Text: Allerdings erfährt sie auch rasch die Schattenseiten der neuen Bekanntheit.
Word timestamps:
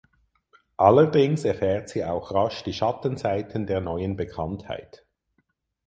Allerdings 0.77 1.43
erfährt 1.45 1.89
sie 1.89 2.03
auch 2.03 2.31
rasch 2.31 2.63
die 2.63 2.73
Schattenseiten 2.73 3.67
der 3.67 3.81
neuen 3.81 4.15
Bekanntheit. 4.15 5.05